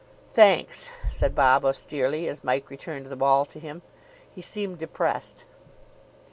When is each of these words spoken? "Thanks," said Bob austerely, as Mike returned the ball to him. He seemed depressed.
"Thanks," 0.33 0.89
said 1.11 1.35
Bob 1.35 1.63
austerely, 1.63 2.27
as 2.27 2.43
Mike 2.43 2.71
returned 2.71 3.05
the 3.05 3.15
ball 3.15 3.45
to 3.45 3.59
him. 3.59 3.83
He 4.33 4.41
seemed 4.41 4.79
depressed. 4.79 5.45